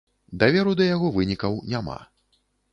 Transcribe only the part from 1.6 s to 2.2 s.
няма.